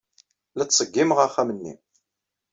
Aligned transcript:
La 0.55 0.65
ttṣeggimeɣ 0.65 1.19
axxam-nni. 1.25 1.73